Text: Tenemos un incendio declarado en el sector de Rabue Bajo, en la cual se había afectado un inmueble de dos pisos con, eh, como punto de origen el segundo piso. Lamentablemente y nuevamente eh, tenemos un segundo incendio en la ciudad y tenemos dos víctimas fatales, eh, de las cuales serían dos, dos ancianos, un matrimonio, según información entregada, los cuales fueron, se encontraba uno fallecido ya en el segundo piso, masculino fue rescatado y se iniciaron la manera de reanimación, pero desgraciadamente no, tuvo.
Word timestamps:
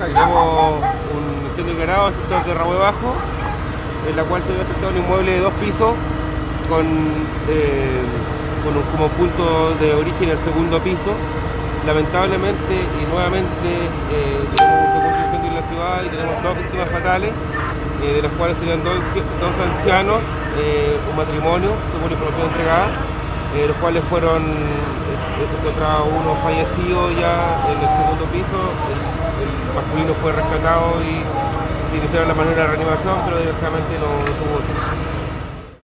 Tenemos 0.00 0.80
un 1.12 1.44
incendio 1.44 1.76
declarado 1.76 2.08
en 2.08 2.14
el 2.14 2.20
sector 2.20 2.44
de 2.46 2.54
Rabue 2.54 2.78
Bajo, 2.78 3.12
en 4.08 4.16
la 4.16 4.24
cual 4.24 4.42
se 4.42 4.48
había 4.48 4.64
afectado 4.64 4.92
un 4.92 4.96
inmueble 4.96 5.32
de 5.32 5.40
dos 5.40 5.52
pisos 5.60 5.92
con, 6.72 6.88
eh, 7.44 8.00
como 8.64 9.08
punto 9.12 9.76
de 9.76 9.92
origen 9.92 10.30
el 10.30 10.38
segundo 10.38 10.80
piso. 10.80 11.12
Lamentablemente 11.84 12.80
y 12.80 13.12
nuevamente 13.12 13.68
eh, 14.08 14.40
tenemos 14.56 14.88
un 14.88 14.92
segundo 14.96 15.20
incendio 15.20 15.48
en 15.52 15.56
la 15.60 15.66
ciudad 15.68 15.96
y 16.00 16.08
tenemos 16.08 16.42
dos 16.48 16.56
víctimas 16.56 16.88
fatales, 16.88 17.32
eh, 18.00 18.12
de 18.16 18.22
las 18.22 18.32
cuales 18.40 18.56
serían 18.56 18.80
dos, 18.82 18.96
dos 18.96 19.54
ancianos, 19.60 20.24
un 21.12 21.16
matrimonio, 21.16 21.76
según 21.92 22.08
información 22.08 22.48
entregada, 22.48 22.88
los 23.68 23.76
cuales 23.76 24.02
fueron, 24.08 24.48
se 24.48 25.56
encontraba 25.60 26.04
uno 26.08 26.36
fallecido 26.40 27.12
ya 27.20 27.68
en 27.68 27.76
el 27.84 27.90
segundo 28.00 28.24
piso, 28.32 28.60
masculino 29.74 30.14
fue 30.22 30.32
rescatado 30.32 31.02
y 31.02 31.22
se 31.90 31.96
iniciaron 31.98 32.28
la 32.28 32.34
manera 32.34 32.62
de 32.62 32.68
reanimación, 32.68 33.16
pero 33.24 33.36
desgraciadamente 33.38 33.98
no, 33.98 34.08
tuvo. 34.38 35.09